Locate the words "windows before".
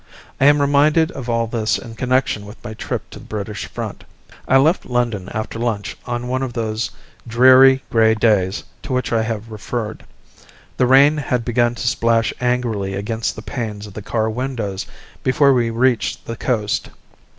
14.27-15.53